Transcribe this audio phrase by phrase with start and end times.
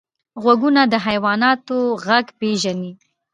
[0.43, 2.91] غوږونه د حیواناتو غږ پېژني